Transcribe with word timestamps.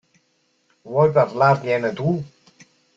Vuoi 0.93 1.09
parlargliene 1.17 1.95
tu? 2.03 2.19